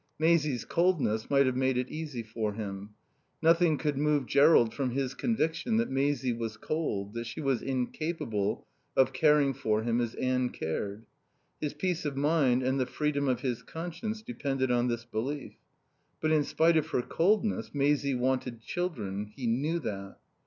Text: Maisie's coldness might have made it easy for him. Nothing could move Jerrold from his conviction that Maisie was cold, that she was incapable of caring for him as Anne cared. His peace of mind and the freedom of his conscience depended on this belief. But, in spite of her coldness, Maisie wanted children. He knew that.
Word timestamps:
Maisie's 0.17 0.65
coldness 0.65 1.29
might 1.29 1.45
have 1.45 1.55
made 1.55 1.77
it 1.77 1.91
easy 1.91 2.23
for 2.23 2.53
him. 2.53 2.95
Nothing 3.39 3.77
could 3.77 3.99
move 3.99 4.25
Jerrold 4.25 4.73
from 4.73 4.89
his 4.89 5.13
conviction 5.13 5.77
that 5.77 5.91
Maisie 5.91 6.33
was 6.33 6.57
cold, 6.57 7.13
that 7.13 7.27
she 7.27 7.39
was 7.39 7.61
incapable 7.61 8.65
of 8.97 9.13
caring 9.13 9.53
for 9.53 9.83
him 9.83 10.01
as 10.01 10.15
Anne 10.15 10.49
cared. 10.49 11.05
His 11.59 11.75
peace 11.75 12.03
of 12.03 12.17
mind 12.17 12.63
and 12.63 12.79
the 12.79 12.87
freedom 12.87 13.27
of 13.27 13.41
his 13.41 13.61
conscience 13.61 14.23
depended 14.23 14.71
on 14.71 14.87
this 14.87 15.05
belief. 15.05 15.53
But, 16.19 16.31
in 16.31 16.43
spite 16.45 16.77
of 16.77 16.87
her 16.87 17.03
coldness, 17.03 17.69
Maisie 17.71 18.15
wanted 18.15 18.59
children. 18.61 19.31
He 19.35 19.45
knew 19.45 19.77
that. 19.81 20.15